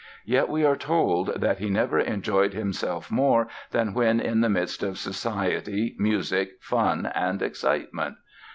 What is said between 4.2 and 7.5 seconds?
the midst of society, music, fun and